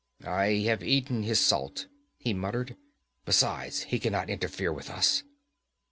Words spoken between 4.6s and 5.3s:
with us.'